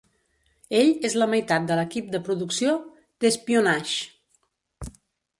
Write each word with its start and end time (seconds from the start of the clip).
Ell 0.77 0.87
és 1.09 1.15
la 1.23 1.25
meitat 1.33 1.67
de 1.71 1.75
l'equip 1.79 2.07
de 2.15 2.21
producció 2.29 2.73
d'"Espionage". 3.25 4.89